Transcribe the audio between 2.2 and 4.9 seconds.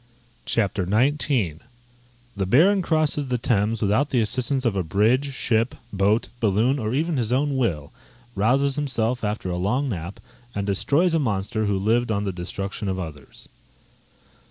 _The Baron crosses the Thames without the assistance of a